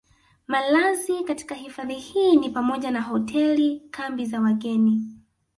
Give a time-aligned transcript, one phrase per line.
[0.47, 5.01] Malazi katika Hifadhi hii ni pamoja na Hotel kambi za wageni